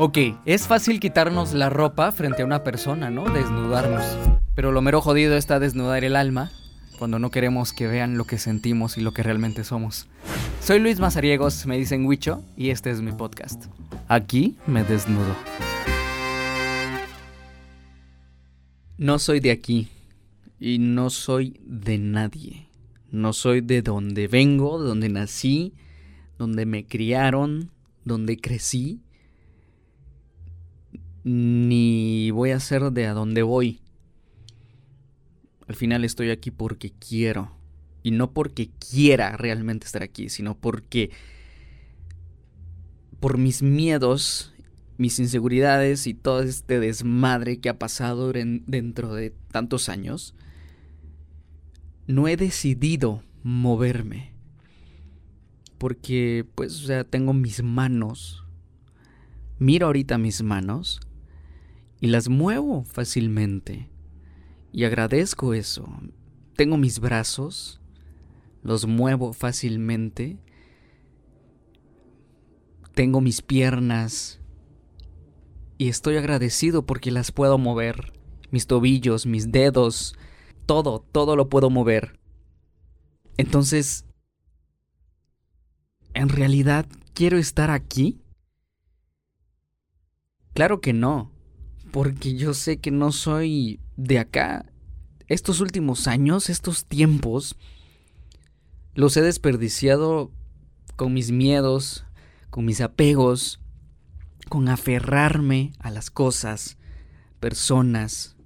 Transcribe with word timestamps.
Ok, 0.00 0.16
es 0.44 0.68
fácil 0.68 1.00
quitarnos 1.00 1.54
la 1.54 1.70
ropa 1.70 2.12
frente 2.12 2.42
a 2.42 2.44
una 2.44 2.62
persona, 2.62 3.10
¿no? 3.10 3.24
Desnudarnos. 3.24 4.04
Pero 4.54 4.70
lo 4.70 4.80
mero 4.80 5.00
jodido 5.00 5.36
está 5.36 5.58
desnudar 5.58 6.04
el 6.04 6.14
alma 6.14 6.52
cuando 7.00 7.18
no 7.18 7.32
queremos 7.32 7.72
que 7.72 7.88
vean 7.88 8.16
lo 8.16 8.24
que 8.24 8.38
sentimos 8.38 8.96
y 8.96 9.00
lo 9.00 9.10
que 9.10 9.24
realmente 9.24 9.64
somos. 9.64 10.06
Soy 10.60 10.78
Luis 10.78 11.00
Mazariegos, 11.00 11.66
me 11.66 11.76
dicen 11.76 12.06
Huicho, 12.06 12.44
y 12.56 12.70
este 12.70 12.90
es 12.92 13.00
mi 13.00 13.10
podcast. 13.10 13.64
Aquí 14.06 14.56
me 14.68 14.84
desnudo. 14.84 15.34
No 18.98 19.18
soy 19.18 19.40
de 19.40 19.50
aquí 19.50 19.88
y 20.60 20.78
no 20.78 21.10
soy 21.10 21.58
de 21.66 21.98
nadie. 21.98 22.68
No 23.10 23.32
soy 23.32 23.62
de 23.62 23.82
donde 23.82 24.28
vengo, 24.28 24.80
de 24.80 24.86
donde 24.86 25.08
nací, 25.08 25.74
donde 26.38 26.66
me 26.66 26.86
criaron, 26.86 27.72
donde 28.04 28.36
crecí 28.36 29.00
ni 31.24 32.30
voy 32.30 32.50
a 32.50 32.60
ser 32.60 32.90
de 32.92 33.06
a 33.06 33.14
dónde 33.14 33.42
voy. 33.42 33.80
Al 35.66 35.74
final 35.74 36.04
estoy 36.04 36.30
aquí 36.30 36.50
porque 36.50 36.92
quiero. 36.92 37.52
Y 38.02 38.10
no 38.12 38.32
porque 38.32 38.70
quiera 38.90 39.36
realmente 39.36 39.86
estar 39.86 40.02
aquí, 40.02 40.28
sino 40.28 40.56
porque 40.56 41.10
por 43.20 43.36
mis 43.36 43.62
miedos, 43.62 44.54
mis 44.96 45.18
inseguridades 45.18 46.06
y 46.06 46.14
todo 46.14 46.42
este 46.42 46.80
desmadre 46.80 47.58
que 47.58 47.68
ha 47.68 47.78
pasado 47.78 48.32
dentro 48.32 49.14
de 49.14 49.34
tantos 49.50 49.88
años, 49.88 50.34
no 52.06 52.28
he 52.28 52.36
decidido 52.36 53.22
moverme. 53.42 54.32
Porque, 55.76 56.46
pues, 56.54 56.82
o 56.82 56.86
sea, 56.86 57.04
tengo 57.04 57.34
mis 57.34 57.62
manos. 57.62 58.44
Miro 59.58 59.86
ahorita 59.86 60.18
mis 60.18 60.42
manos 60.42 61.00
y 62.00 62.08
las 62.08 62.28
muevo 62.28 62.84
fácilmente. 62.84 63.90
Y 64.72 64.84
agradezco 64.84 65.54
eso. 65.54 65.88
Tengo 66.56 66.76
mis 66.76 67.00
brazos, 67.00 67.80
los 68.62 68.86
muevo 68.86 69.32
fácilmente. 69.32 70.38
Tengo 72.94 73.20
mis 73.20 73.42
piernas 73.42 74.40
y 75.76 75.88
estoy 75.88 76.16
agradecido 76.16 76.84
porque 76.84 77.10
las 77.10 77.32
puedo 77.32 77.58
mover. 77.58 78.12
Mis 78.50 78.66
tobillos, 78.66 79.26
mis 79.26 79.52
dedos, 79.52 80.16
todo, 80.66 81.04
todo 81.12 81.36
lo 81.36 81.48
puedo 81.48 81.70
mover. 81.70 82.18
Entonces, 83.36 84.04
¿en 86.14 86.28
realidad 86.28 86.86
quiero 87.14 87.38
estar 87.38 87.70
aquí? 87.70 88.20
Claro 90.54 90.80
que 90.80 90.92
no 90.92 91.37
porque 91.90 92.34
yo 92.34 92.54
sé 92.54 92.78
que 92.78 92.90
no 92.90 93.12
soy 93.12 93.80
de 93.96 94.18
acá. 94.18 94.66
Estos 95.26 95.60
últimos 95.60 96.06
años, 96.06 96.48
estos 96.48 96.86
tiempos, 96.86 97.56
los 98.94 99.16
he 99.16 99.22
desperdiciado 99.22 100.32
con 100.96 101.12
mis 101.12 101.30
miedos, 101.30 102.04
con 102.50 102.64
mis 102.64 102.80
apegos, 102.80 103.60
con 104.48 104.68
aferrarme 104.68 105.72
a 105.78 105.90
las 105.90 106.10
cosas, 106.10 106.78
personas, 107.40 108.36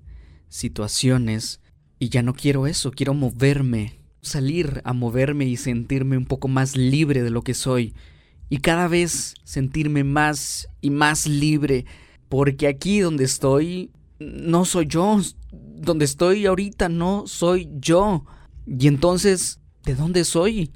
situaciones, 0.49 1.61
y 1.99 2.09
ya 2.09 2.23
no 2.23 2.35
quiero 2.35 2.67
eso, 2.67 2.91
quiero 2.91 3.15
moverme, 3.15 4.01
salir 4.21 4.83
a 4.85 4.93
moverme 4.93 5.47
y 5.47 5.57
sentirme 5.57 6.17
un 6.17 6.27
poco 6.27 6.49
más 6.49 6.77
libre 6.77 7.23
de 7.23 7.31
lo 7.31 7.43
que 7.43 7.55
soy, 7.55 7.95
y 8.49 8.59
cada 8.59 8.89
vez 8.89 9.35
sentirme 9.45 10.05
más 10.05 10.69
y 10.81 10.91
más 10.91 11.27
libre 11.27 11.87
porque 12.33 12.67
aquí 12.67 13.01
donde 13.01 13.25
estoy 13.25 13.91
no 14.19 14.65
soy 14.65 14.87
yo. 14.87 15.21
Donde 15.53 16.07
estoy 16.07 16.47
ahorita 16.47 16.89
no 16.89 17.25
soy 17.27 17.69
yo. 17.79 18.25
Y 18.67 18.89
entonces, 18.89 19.61
¿de 19.85 19.95
dónde 19.95 20.25
soy? 20.25 20.73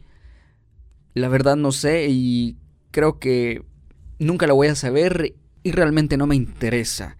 La 1.15 1.29
verdad 1.31 1.57
no 1.57 1.73
sé 1.73 2.09
y 2.11 2.59
creo 2.91 3.19
que 3.19 3.65
nunca 4.19 4.47
lo 4.47 4.55
voy 4.55 4.69
a 4.69 4.75
saber 4.75 5.35
y 5.63 5.73
realmente 5.73 6.19
no 6.19 6.27
me 6.27 6.37
interesa. 6.37 7.17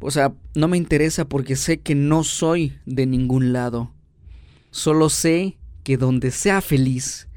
O 0.00 0.10
sea, 0.10 0.34
no 0.56 0.66
me 0.66 0.76
interesa 0.76 1.28
porque 1.28 1.54
sé 1.54 1.78
que 1.78 1.94
no 1.94 2.24
soy 2.24 2.80
de 2.86 3.06
ningún 3.06 3.52
lado. 3.52 3.94
Solo 4.72 5.10
sé 5.10 5.58
que 5.84 5.96
donde 5.96 6.32
sea 6.32 6.60
feliz, 6.60 7.28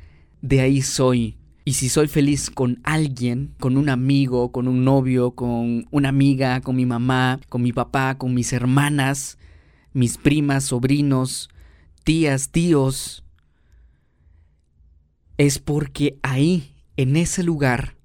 de 0.41 0.61
ahí 0.61 0.81
soy. 0.81 1.37
Y 1.63 1.73
si 1.73 1.89
soy 1.89 2.07
feliz 2.07 2.49
con 2.49 2.79
alguien, 2.83 3.53
con 3.59 3.77
un 3.77 3.89
amigo, 3.89 4.51
con 4.51 4.67
un 4.67 4.83
novio, 4.83 5.31
con 5.35 5.85
una 5.91 6.09
amiga, 6.09 6.61
con 6.61 6.75
mi 6.75 6.87
mamá, 6.87 7.39
con 7.49 7.61
mi 7.61 7.71
papá, 7.71 8.17
con 8.17 8.33
mis 8.33 8.51
hermanas, 8.51 9.37
mis 9.93 10.17
primas, 10.17 10.63
sobrinos, 10.65 11.49
tías, 12.03 12.49
tíos, 12.49 13.23
es 15.37 15.59
porque 15.59 16.17
ahí, 16.23 16.75
en 16.97 17.15
ese 17.15 17.43
lugar, 17.43 17.95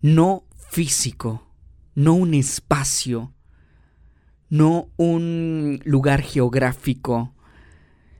no 0.00 0.44
físico, 0.70 1.46
no 1.94 2.14
un 2.14 2.32
espacio, 2.32 3.34
no 4.48 4.88
un 4.96 5.80
lugar 5.84 6.22
geográfico, 6.22 7.34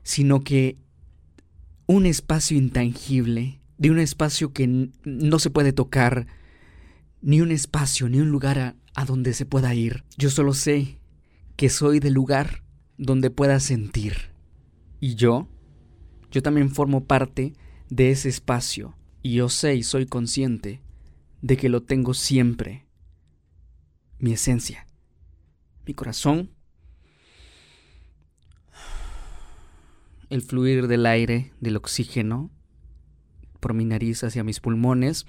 sino 0.03 0.43
que 0.43 0.77
un 1.87 2.05
espacio 2.05 2.57
intangible, 2.57 3.58
de 3.79 3.89
un 3.89 3.97
espacio 3.97 4.51
que 4.51 4.91
no 5.05 5.39
se 5.39 5.49
puede 5.49 5.71
tocar, 5.71 6.27
ni 7.21 7.39
un 7.39 7.49
espacio, 7.49 8.09
ni 8.09 8.19
un 8.19 8.29
lugar 8.29 8.75
a, 8.93 9.05
donde 9.05 9.33
se 9.33 9.45
pueda 9.45 9.73
ir. 9.73 10.03
Yo 10.17 10.29
solo 10.29 10.53
sé 10.53 10.99
que 11.55 11.69
soy 11.69 12.01
del 12.01 12.13
lugar 12.13 12.63
donde 12.97 13.29
pueda 13.29 13.61
sentir. 13.61 14.33
Y 14.99 15.15
yo, 15.15 15.47
yo 16.29 16.43
también 16.43 16.69
formo 16.69 17.05
parte 17.05 17.53
de 17.89 18.11
ese 18.11 18.27
espacio. 18.27 18.97
Y 19.23 19.35
yo 19.35 19.47
sé 19.47 19.75
y 19.75 19.83
soy 19.83 20.05
consciente 20.05 20.81
de 21.41 21.55
que 21.55 21.69
lo 21.69 21.81
tengo 21.81 22.13
siempre. 22.13 22.85
Mi 24.19 24.33
esencia, 24.33 24.85
mi 25.85 25.93
corazón, 25.93 26.51
el 30.29 30.41
fluir 30.41 30.87
del 30.87 31.05
aire, 31.05 31.53
del 31.61 31.77
oxígeno, 31.77 32.51
por 33.59 33.73
mi 33.73 33.85
nariz 33.85 34.23
hacia 34.23 34.43
mis 34.43 34.59
pulmones, 34.59 35.25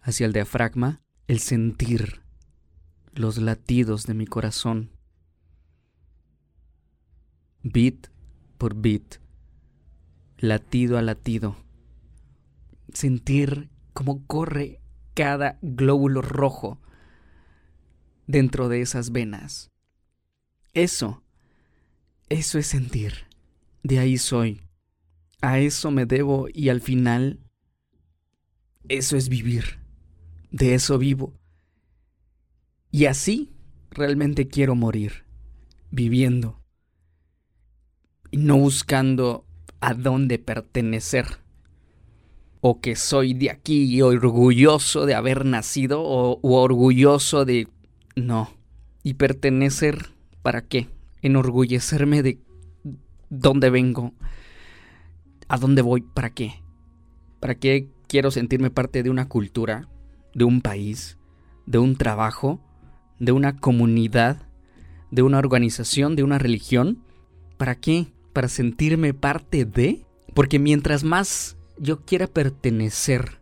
hacia 0.00 0.26
el 0.26 0.32
diafragma, 0.32 1.02
el 1.26 1.38
sentir 1.38 2.22
los 3.12 3.38
latidos 3.38 4.06
de 4.06 4.14
mi 4.14 4.26
corazón, 4.26 4.90
beat 7.62 8.08
por 8.58 8.74
beat, 8.74 9.20
latido 10.38 10.98
a 10.98 11.02
latido, 11.02 11.56
sentir 12.92 13.70
cómo 13.92 14.26
corre 14.26 14.80
cada 15.14 15.58
glóbulo 15.62 16.20
rojo 16.22 16.80
dentro 18.26 18.68
de 18.68 18.80
esas 18.80 19.12
venas. 19.12 19.70
Eso, 20.72 21.22
eso 22.28 22.58
es 22.58 22.66
sentir. 22.66 23.28
De 23.82 23.98
ahí 23.98 24.18
soy. 24.18 24.62
A 25.44 25.58
eso 25.58 25.90
me 25.90 26.06
debo 26.06 26.46
y 26.50 26.70
al 26.70 26.80
final 26.80 27.38
eso 28.88 29.18
es 29.18 29.28
vivir. 29.28 29.78
De 30.50 30.72
eso 30.72 30.96
vivo. 30.96 31.34
Y 32.90 33.04
así 33.04 33.52
realmente 33.90 34.48
quiero 34.48 34.74
morir, 34.74 35.26
viviendo. 35.90 36.62
Y 38.30 38.38
no 38.38 38.56
buscando 38.56 39.44
a 39.80 39.92
dónde 39.92 40.38
pertenecer. 40.38 41.26
O 42.62 42.80
que 42.80 42.96
soy 42.96 43.34
de 43.34 43.50
aquí 43.50 43.84
y 43.84 44.00
orgulloso 44.00 45.04
de 45.04 45.14
haber 45.14 45.44
nacido 45.44 46.00
o 46.02 46.40
orgulloso 46.40 47.44
de... 47.44 47.68
No. 48.16 48.50
¿Y 49.02 49.14
pertenecer 49.14 50.06
para 50.40 50.62
qué? 50.62 50.88
Enorgullecerme 51.20 52.22
de 52.22 52.38
dónde 53.28 53.68
vengo 53.68 54.14
¿A 55.48 55.58
dónde 55.58 55.82
voy? 55.82 56.00
¿Para 56.00 56.30
qué? 56.30 56.62
¿Para 57.40 57.54
qué 57.56 57.88
quiero 58.08 58.30
sentirme 58.30 58.70
parte 58.70 59.02
de 59.02 59.10
una 59.10 59.28
cultura, 59.28 59.88
de 60.34 60.44
un 60.44 60.62
país, 60.62 61.18
de 61.66 61.78
un 61.78 61.96
trabajo, 61.96 62.60
de 63.18 63.32
una 63.32 63.58
comunidad, 63.58 64.48
de 65.10 65.22
una 65.22 65.38
organización, 65.38 66.16
de 66.16 66.22
una 66.22 66.38
religión? 66.38 67.02
¿Para 67.58 67.74
qué? 67.74 68.06
¿Para 68.32 68.48
sentirme 68.48 69.12
parte 69.12 69.66
de? 69.66 70.06
Porque 70.32 70.58
mientras 70.58 71.04
más 71.04 71.56
yo 71.78 72.04
quiera 72.04 72.26
pertenecer 72.26 73.40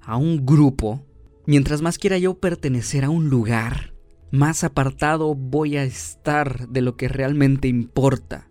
a 0.00 0.16
un 0.16 0.44
grupo, 0.44 1.04
mientras 1.46 1.80
más 1.80 1.98
quiera 1.98 2.18
yo 2.18 2.34
pertenecer 2.34 3.04
a 3.04 3.10
un 3.10 3.30
lugar, 3.30 3.94
más 4.32 4.64
apartado 4.64 5.34
voy 5.36 5.76
a 5.76 5.84
estar 5.84 6.68
de 6.68 6.82
lo 6.82 6.96
que 6.96 7.06
realmente 7.08 7.68
importa. 7.68 8.48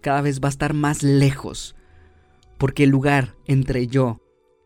Cada 0.00 0.22
vez 0.22 0.40
va 0.40 0.48
a 0.48 0.50
estar 0.50 0.74
más 0.74 1.02
lejos 1.02 1.74
porque 2.60 2.84
el 2.84 2.90
lugar 2.90 3.36
entre 3.46 3.86
yo 3.86 4.20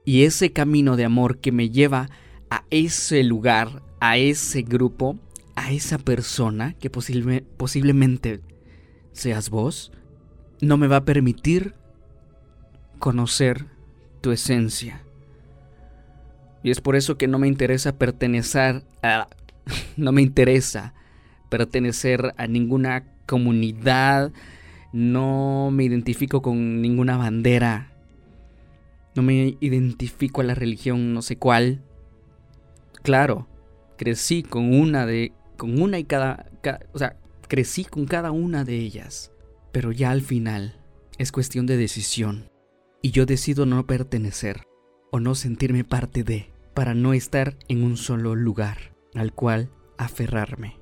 y 0.04 0.24
ese 0.24 0.52
camino 0.52 0.96
de 0.96 1.04
amor 1.04 1.38
que 1.38 1.52
me 1.52 1.70
lleva 1.70 2.10
a 2.50 2.64
ese 2.70 3.22
lugar, 3.22 3.84
a 4.00 4.16
ese 4.16 4.62
grupo, 4.62 5.16
a 5.54 5.70
esa 5.70 5.98
persona 5.98 6.74
que 6.74 6.90
posiblemente 6.90 8.40
seas 9.12 9.48
vos, 9.48 9.92
no 10.60 10.76
me 10.76 10.88
va 10.88 10.96
a 10.96 11.04
permitir 11.04 11.76
conocer 12.98 13.66
tu 14.20 14.32
esencia. 14.32 15.04
Y 16.64 16.72
es 16.72 16.80
por 16.80 16.96
eso 16.96 17.16
que 17.16 17.28
no 17.28 17.38
me 17.38 17.46
interesa 17.46 17.96
pertenecer 17.96 18.84
a... 19.04 19.28
no 19.96 20.10
me 20.10 20.20
interesa 20.20 20.94
pertenecer 21.48 22.34
a 22.38 22.48
ninguna 22.48 23.04
comunidad, 23.26 24.32
no 24.94 25.72
me 25.72 25.82
identifico 25.82 26.40
con 26.40 26.80
ninguna 26.80 27.16
bandera, 27.16 27.90
no 29.16 29.24
me 29.24 29.56
identifico 29.58 30.40
a 30.40 30.44
la 30.44 30.54
religión 30.54 31.12
no 31.12 31.20
sé 31.20 31.36
cuál. 31.36 31.82
Claro, 33.02 33.48
crecí 33.98 34.44
con 34.44 34.72
una 34.72 35.04
de 35.04 35.32
con 35.56 35.82
una 35.82 35.98
y 35.98 36.04
cada, 36.04 36.46
o 36.92 36.98
sea, 37.00 37.16
crecí 37.48 37.84
con 37.84 38.06
cada 38.06 38.30
una 38.30 38.62
de 38.62 38.76
ellas, 38.76 39.32
pero 39.72 39.90
ya 39.90 40.12
al 40.12 40.22
final 40.22 40.80
es 41.18 41.32
cuestión 41.32 41.66
de 41.66 41.76
decisión 41.76 42.48
y 43.02 43.10
yo 43.10 43.26
decido 43.26 43.66
no 43.66 43.84
pertenecer 43.88 44.62
o 45.10 45.18
no 45.18 45.34
sentirme 45.34 45.82
parte 45.82 46.22
de 46.22 46.52
para 46.72 46.94
no 46.94 47.14
estar 47.14 47.56
en 47.66 47.82
un 47.82 47.96
solo 47.96 48.36
lugar 48.36 48.94
al 49.16 49.32
cual 49.32 49.70
aferrarme. 49.98 50.76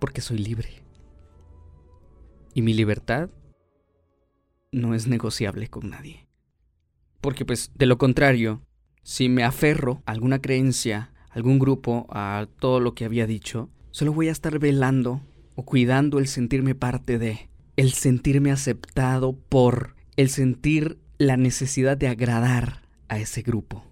Porque 0.00 0.20
soy 0.20 0.38
libre. 0.38 0.83
Y 2.54 2.62
mi 2.62 2.72
libertad 2.72 3.30
no 4.70 4.94
es 4.94 5.06
negociable 5.08 5.68
con 5.68 5.90
nadie. 5.90 6.26
Porque 7.20 7.44
pues 7.44 7.72
de 7.74 7.86
lo 7.86 7.98
contrario, 7.98 8.62
si 9.02 9.28
me 9.28 9.44
aferro 9.44 10.02
a 10.06 10.12
alguna 10.12 10.40
creencia, 10.40 11.12
a 11.30 11.34
algún 11.34 11.58
grupo, 11.58 12.06
a 12.10 12.46
todo 12.60 12.80
lo 12.80 12.94
que 12.94 13.04
había 13.04 13.26
dicho, 13.26 13.70
solo 13.90 14.12
voy 14.12 14.28
a 14.28 14.32
estar 14.32 14.58
velando 14.58 15.20
o 15.56 15.64
cuidando 15.64 16.18
el 16.18 16.28
sentirme 16.28 16.74
parte 16.74 17.18
de, 17.18 17.48
el 17.76 17.92
sentirme 17.92 18.52
aceptado 18.52 19.36
por, 19.36 19.96
el 20.16 20.28
sentir 20.28 20.98
la 21.18 21.36
necesidad 21.36 21.96
de 21.96 22.08
agradar 22.08 22.82
a 23.08 23.18
ese 23.18 23.42
grupo. 23.42 23.84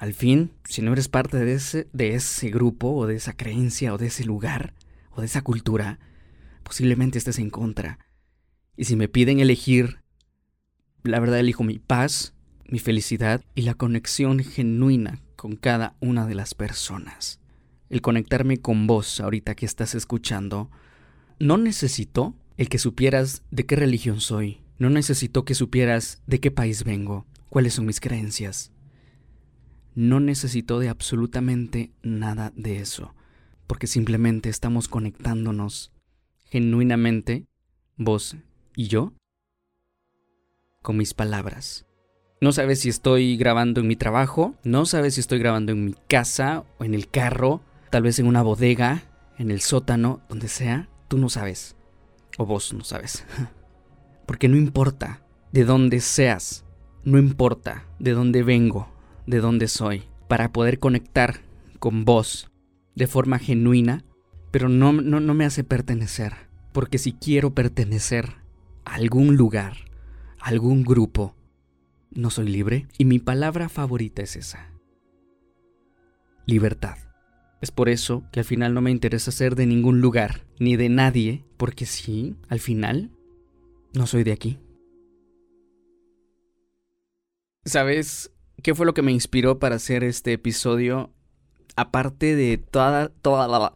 Al 0.00 0.12
fin, 0.12 0.52
si 0.64 0.82
no 0.82 0.92
eres 0.92 1.08
parte 1.08 1.38
de 1.38 1.54
ese, 1.54 1.88
de 1.92 2.14
ese 2.14 2.50
grupo 2.50 2.90
o 2.94 3.06
de 3.06 3.16
esa 3.16 3.32
creencia 3.32 3.94
o 3.94 3.98
de 3.98 4.06
ese 4.06 4.24
lugar 4.24 4.74
o 5.10 5.20
de 5.20 5.26
esa 5.26 5.42
cultura, 5.42 5.98
posiblemente 6.62 7.18
estés 7.18 7.38
en 7.38 7.50
contra. 7.50 7.98
Y 8.78 8.84
si 8.84 8.94
me 8.94 9.08
piden 9.08 9.40
elegir, 9.40 9.98
la 11.02 11.18
verdad 11.18 11.40
elijo 11.40 11.64
mi 11.64 11.80
paz, 11.80 12.32
mi 12.68 12.78
felicidad 12.78 13.44
y 13.56 13.62
la 13.62 13.74
conexión 13.74 14.38
genuina 14.38 15.20
con 15.34 15.56
cada 15.56 15.96
una 15.98 16.26
de 16.26 16.36
las 16.36 16.54
personas. 16.54 17.40
El 17.90 18.02
conectarme 18.02 18.58
con 18.58 18.86
vos 18.86 19.18
ahorita 19.20 19.56
que 19.56 19.66
estás 19.66 19.96
escuchando, 19.96 20.70
no 21.40 21.58
necesito 21.58 22.36
el 22.56 22.68
que 22.68 22.78
supieras 22.78 23.42
de 23.50 23.66
qué 23.66 23.74
religión 23.74 24.20
soy, 24.20 24.60
no 24.78 24.90
necesito 24.90 25.44
que 25.44 25.56
supieras 25.56 26.22
de 26.28 26.38
qué 26.38 26.52
país 26.52 26.84
vengo, 26.84 27.26
cuáles 27.48 27.74
son 27.74 27.86
mis 27.86 27.98
creencias. 27.98 28.70
No 29.96 30.20
necesito 30.20 30.78
de 30.78 30.88
absolutamente 30.88 31.90
nada 32.04 32.52
de 32.54 32.78
eso, 32.78 33.12
porque 33.66 33.88
simplemente 33.88 34.48
estamos 34.48 34.86
conectándonos 34.86 35.90
genuinamente, 36.44 37.48
vos 37.96 38.36
y 38.78 38.86
yo, 38.86 39.12
con 40.82 40.96
mis 40.96 41.12
palabras. 41.12 41.84
No 42.40 42.52
sabes 42.52 42.78
si 42.78 42.88
estoy 42.88 43.36
grabando 43.36 43.80
en 43.80 43.88
mi 43.88 43.96
trabajo, 43.96 44.54
no 44.62 44.86
sabes 44.86 45.14
si 45.14 45.20
estoy 45.20 45.40
grabando 45.40 45.72
en 45.72 45.84
mi 45.84 45.94
casa 46.06 46.64
o 46.78 46.84
en 46.84 46.94
el 46.94 47.10
carro, 47.10 47.60
tal 47.90 48.04
vez 48.04 48.20
en 48.20 48.28
una 48.28 48.40
bodega, 48.40 49.02
en 49.36 49.50
el 49.50 49.62
sótano, 49.62 50.20
donde 50.28 50.46
sea, 50.46 50.88
tú 51.08 51.18
no 51.18 51.28
sabes. 51.28 51.74
O 52.38 52.46
vos 52.46 52.72
no 52.72 52.84
sabes. 52.84 53.26
Porque 54.26 54.46
no 54.46 54.56
importa 54.56 55.24
de 55.50 55.64
dónde 55.64 55.98
seas, 55.98 56.64
no 57.02 57.18
importa 57.18 57.84
de 57.98 58.12
dónde 58.12 58.44
vengo, 58.44 58.92
de 59.26 59.40
dónde 59.40 59.66
soy, 59.66 60.04
para 60.28 60.52
poder 60.52 60.78
conectar 60.78 61.40
con 61.80 62.04
vos 62.04 62.48
de 62.94 63.08
forma 63.08 63.40
genuina, 63.40 64.04
pero 64.52 64.68
no, 64.68 64.92
no, 64.92 65.18
no 65.18 65.34
me 65.34 65.46
hace 65.46 65.64
pertenecer. 65.64 66.34
Porque 66.72 66.98
si 66.98 67.12
quiero 67.12 67.54
pertenecer 67.54 68.46
algún 68.88 69.36
lugar, 69.36 69.76
algún 70.40 70.82
grupo, 70.82 71.34
no 72.10 72.30
soy 72.30 72.48
libre 72.48 72.88
y 72.96 73.04
mi 73.04 73.18
palabra 73.18 73.68
favorita 73.68 74.22
es 74.22 74.36
esa. 74.36 74.72
Libertad. 76.46 76.96
Es 77.60 77.70
por 77.70 77.88
eso 77.88 78.24
que 78.32 78.40
al 78.40 78.46
final 78.46 78.72
no 78.72 78.80
me 78.80 78.90
interesa 78.90 79.30
ser 79.30 79.56
de 79.56 79.66
ningún 79.66 80.00
lugar, 80.00 80.46
ni 80.58 80.76
de 80.76 80.88
nadie, 80.88 81.44
porque 81.56 81.86
sí, 81.86 82.36
al 82.48 82.60
final, 82.60 83.10
no 83.92 84.06
soy 84.06 84.24
de 84.24 84.32
aquí. 84.32 84.58
¿Sabes 87.64 88.32
qué 88.62 88.74
fue 88.74 88.86
lo 88.86 88.94
que 88.94 89.02
me 89.02 89.12
inspiró 89.12 89.58
para 89.58 89.76
hacer 89.76 90.04
este 90.04 90.32
episodio? 90.32 91.12
Aparte 91.76 92.36
de 92.36 92.58
toda, 92.58 93.08
toda 93.08 93.48
la... 93.48 93.74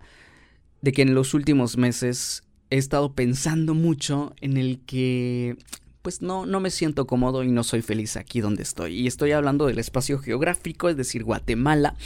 de 0.81 0.93
que 0.93 1.03
en 1.03 1.15
los 1.15 1.35
últimos 1.35 1.77
meses 1.77 2.45
he 2.73 2.79
estado 2.79 3.13
pensando 3.13 3.75
mucho 3.75 4.35
en 4.41 4.57
el 4.57 4.81
que 4.87 5.59
pues 6.01 6.23
no, 6.23 6.47
no 6.47 6.59
me 6.59 6.71
siento 6.71 7.07
cómodo 7.07 7.45
y 7.45 7.51
no 7.51 7.65
soy 7.65 7.83
feliz 7.83 8.17
aquí 8.17 8.41
donde 8.41 8.63
estoy. 8.63 8.99
Y 8.99 9.07
estoy 9.07 9.33
hablando 9.33 9.67
del 9.67 9.79
espacio 9.79 10.19
geográfico, 10.19 10.89
es 10.89 10.97
decir, 10.97 11.23
Guatemala. 11.23 11.97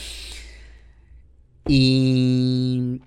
Y 1.69 3.01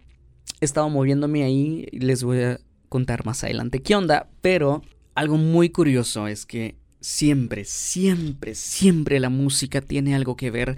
he 0.62 0.66
estado 0.66 0.90
moviéndome 0.90 1.44
ahí 1.44 1.86
les 1.92 2.24
voy 2.24 2.42
a 2.42 2.62
contar 2.88 3.26
más 3.26 3.44
adelante 3.44 3.82
qué 3.82 3.94
onda. 3.94 4.30
Pero 4.42 4.82
algo 5.14 5.36
muy 5.36 5.70
curioso 5.70 6.28
es 6.28 6.46
que 6.46 6.78
siempre, 7.02 7.66
siempre, 7.66 8.56
siempre 8.56 9.20
la 9.20 9.30
música 9.30 9.82
tiene 9.82 10.16
algo 10.16 10.38
que 10.38 10.50
ver 10.50 10.78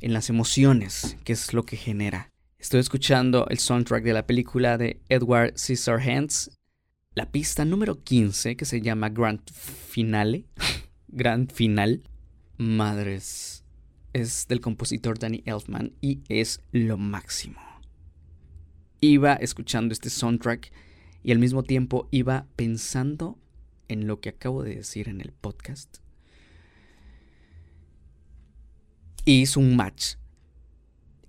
en 0.00 0.14
las 0.14 0.30
emociones, 0.30 1.18
que 1.24 1.34
es 1.34 1.52
lo 1.52 1.64
que 1.64 1.76
genera. 1.76 2.31
Estoy 2.62 2.78
escuchando 2.78 3.48
el 3.48 3.58
soundtrack 3.58 4.04
de 4.04 4.12
la 4.12 4.24
película 4.24 4.78
de 4.78 5.02
Edward 5.08 5.58
Scissorhands, 5.58 6.60
la 7.12 7.28
pista 7.28 7.64
número 7.64 8.04
15, 8.04 8.56
que 8.56 8.64
se 8.64 8.80
llama 8.80 9.08
Grand 9.08 9.40
Finale. 9.50 10.46
Grand 11.08 11.50
Final. 11.50 12.04
Madres. 12.58 13.64
Es 14.12 14.46
del 14.46 14.60
compositor 14.60 15.18
Danny 15.18 15.42
Elfman 15.44 15.94
y 16.00 16.22
es 16.28 16.60
lo 16.70 16.98
máximo. 16.98 17.58
Iba 19.00 19.34
escuchando 19.34 19.92
este 19.92 20.08
soundtrack 20.08 20.72
y 21.24 21.32
al 21.32 21.40
mismo 21.40 21.64
tiempo 21.64 22.06
iba 22.12 22.46
pensando 22.54 23.40
en 23.88 24.06
lo 24.06 24.20
que 24.20 24.28
acabo 24.28 24.62
de 24.62 24.76
decir 24.76 25.08
en 25.08 25.20
el 25.20 25.32
podcast. 25.32 25.98
Y 29.24 29.44
un 29.56 29.74
match. 29.74 30.14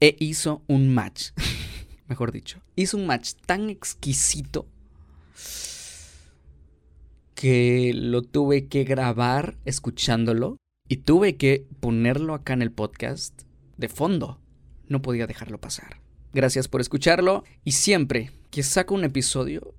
E 0.04 0.18
hizo 0.20 0.64
un 0.68 0.94
match. 0.94 1.30
Mejor 2.10 2.34
dicho. 2.34 2.60
Hizo 2.76 2.98
un 2.98 3.06
match 3.06 3.36
tan 3.46 3.70
exquisito 3.70 4.68
que 7.34 7.94
lo 7.96 8.22
tuve 8.22 8.68
que 8.68 8.84
grabar 8.84 9.56
escuchándolo 9.64 10.58
y 10.90 10.98
tuve 10.98 11.38
que 11.38 11.66
ponerlo 11.80 12.34
acá 12.34 12.52
en 12.52 12.64
el 12.64 12.72
podcast 12.74 13.44
de 13.78 13.88
fondo. 13.88 14.42
No 14.90 15.02
podía 15.02 15.26
dejarlo 15.26 15.58
pasar. 15.62 16.02
Gracias 16.34 16.68
por 16.68 16.82
escucharlo 16.82 17.46
y 17.64 17.72
siempre 17.72 18.32
que 18.52 18.62
saco 18.62 18.96
un 18.96 19.06
episodio, 19.06 19.74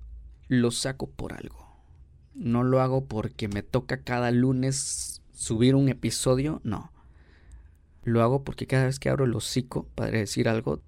lo 0.47 0.71
saco 0.71 1.07
por 1.07 1.33
algo. 1.33 1.83
No 2.33 2.63
lo 2.63 2.81
hago 2.81 3.05
porque 3.05 3.47
me 3.47 3.61
toca 3.61 4.01
cada 4.01 4.31
lunes 4.31 5.21
subir 5.35 5.75
un 5.75 5.87
episodio, 5.87 6.61
no. 6.63 6.94
Lo 8.05 8.21
hago 8.21 8.43
porque 8.43 8.67
cada 8.67 8.85
vez 8.85 8.99
que 8.99 9.09
abro 9.09 9.25
el 9.25 9.35
hocico 9.35 9.87
para 9.95 10.11
decir 10.11 10.47
algo, 10.47 10.81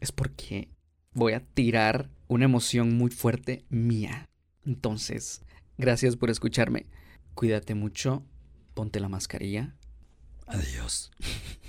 es 0.00 0.12
porque 0.12 0.68
voy 1.14 1.32
a 1.32 1.40
tirar 1.40 2.10
una 2.28 2.44
emoción 2.44 2.96
muy 2.96 3.10
fuerte 3.10 3.64
mía. 3.70 4.28
Entonces, 4.66 5.42
gracias 5.78 6.16
por 6.16 6.28
escucharme. 6.28 6.86
Cuídate 7.34 7.74
mucho, 7.74 8.24
ponte 8.74 9.00
la 9.00 9.08
mascarilla. 9.08 9.74
Adiós. 10.46 11.10